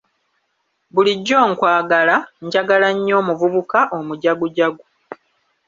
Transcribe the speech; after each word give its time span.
Bulijjo 0.93 1.37
nkwagala, 1.51 2.15
njagala 2.45 2.87
nnyo 2.95 3.13
omuvubuka 3.21 3.79
omujagujagu. 3.97 4.83